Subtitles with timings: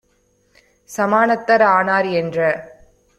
[0.89, 2.37] சமானத்தர் ஆனார் என்ற